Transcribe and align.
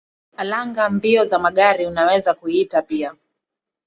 alanga 0.37 0.89
mbio 0.89 1.23
za 1.25 1.39
magari 1.39 1.85
unaweza 1.85 2.33
kuita 2.33 2.81
pia 2.81 3.15